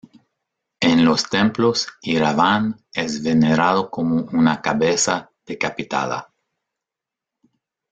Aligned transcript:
En 0.79 1.05
los 1.05 1.29
templos, 1.29 1.87
Iraván 2.01 2.83
es 2.91 3.21
venerado 3.21 3.91
como 3.91 4.23
una 4.33 4.59
cabeza 4.59 5.29
decapitada. 5.45 6.33